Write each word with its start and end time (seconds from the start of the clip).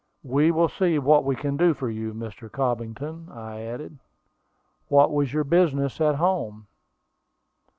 "We 0.23 0.49
will 0.49 0.67
see 0.67 0.97
what 0.97 1.25
we 1.25 1.35
can 1.35 1.57
do 1.57 1.75
for 1.75 1.87
you, 1.87 2.11
Mr. 2.11 2.49
Cobbington," 2.51 3.29
I 3.29 3.61
added. 3.61 3.99
"What 4.87 5.11
was 5.13 5.31
your 5.31 5.43
business 5.43 6.01
at 6.01 6.15
home?" 6.15 6.65